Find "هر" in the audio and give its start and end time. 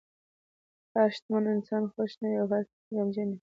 0.93-1.09, 2.53-2.63